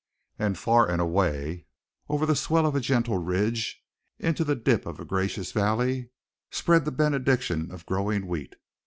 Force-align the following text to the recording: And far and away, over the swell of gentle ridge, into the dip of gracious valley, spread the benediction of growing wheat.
And 0.39 0.57
far 0.57 0.89
and 0.89 0.99
away, 0.99 1.67
over 2.09 2.25
the 2.25 2.35
swell 2.35 2.65
of 2.65 2.81
gentle 2.81 3.19
ridge, 3.19 3.83
into 4.17 4.43
the 4.43 4.55
dip 4.55 4.87
of 4.87 5.07
gracious 5.07 5.51
valley, 5.51 6.09
spread 6.49 6.85
the 6.85 6.91
benediction 6.91 7.69
of 7.71 7.85
growing 7.85 8.25
wheat. 8.25 8.55